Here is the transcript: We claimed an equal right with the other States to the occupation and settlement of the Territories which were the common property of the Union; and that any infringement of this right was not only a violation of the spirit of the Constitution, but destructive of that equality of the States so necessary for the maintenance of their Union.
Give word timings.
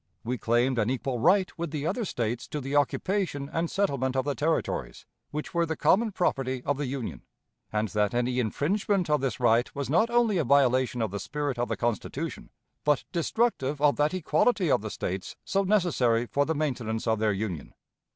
We 0.23 0.39
claimed 0.39 0.79
an 0.79 0.89
equal 0.89 1.19
right 1.19 1.55
with 1.59 1.69
the 1.69 1.85
other 1.85 2.05
States 2.05 2.47
to 2.47 2.59
the 2.59 2.75
occupation 2.75 3.47
and 3.53 3.69
settlement 3.69 4.15
of 4.15 4.25
the 4.25 4.33
Territories 4.33 5.05
which 5.29 5.53
were 5.53 5.63
the 5.67 5.75
common 5.75 6.11
property 6.11 6.63
of 6.65 6.77
the 6.77 6.87
Union; 6.87 7.21
and 7.71 7.87
that 7.89 8.15
any 8.15 8.39
infringement 8.39 9.11
of 9.11 9.21
this 9.21 9.39
right 9.39 9.69
was 9.75 9.91
not 9.91 10.09
only 10.09 10.39
a 10.39 10.43
violation 10.43 11.03
of 11.03 11.11
the 11.11 11.19
spirit 11.19 11.59
of 11.59 11.67
the 11.69 11.77
Constitution, 11.77 12.49
but 12.83 13.03
destructive 13.11 13.79
of 13.79 13.97
that 13.97 14.15
equality 14.15 14.71
of 14.71 14.81
the 14.81 14.89
States 14.89 15.35
so 15.45 15.61
necessary 15.61 16.25
for 16.25 16.47
the 16.47 16.55
maintenance 16.55 17.05
of 17.05 17.19
their 17.19 17.31
Union. 17.31 17.75